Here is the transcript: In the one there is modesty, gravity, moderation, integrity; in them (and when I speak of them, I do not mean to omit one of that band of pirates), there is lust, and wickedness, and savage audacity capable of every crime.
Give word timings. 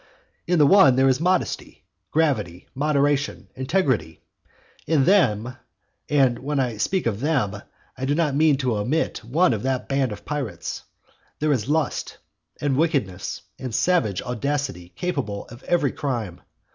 In 0.47 0.57
the 0.57 0.65
one 0.65 0.95
there 0.95 1.07
is 1.07 1.19
modesty, 1.21 1.83
gravity, 2.09 2.67
moderation, 2.73 3.49
integrity; 3.55 4.19
in 4.87 5.03
them 5.05 5.55
(and 6.09 6.39
when 6.39 6.59
I 6.59 6.77
speak 6.77 7.05
of 7.05 7.19
them, 7.19 7.61
I 7.95 8.05
do 8.05 8.15
not 8.15 8.33
mean 8.35 8.57
to 8.57 8.77
omit 8.77 9.23
one 9.23 9.53
of 9.53 9.61
that 9.61 9.87
band 9.87 10.11
of 10.11 10.25
pirates), 10.25 10.81
there 11.37 11.51
is 11.53 11.69
lust, 11.69 12.17
and 12.59 12.77
wickedness, 12.77 13.41
and 13.59 13.75
savage 13.75 14.23
audacity 14.23 14.89
capable 14.89 15.45
of 15.49 15.61
every 15.65 15.91
crime. 15.91 16.41